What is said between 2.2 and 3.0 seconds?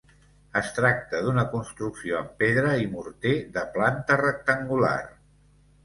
en pedra i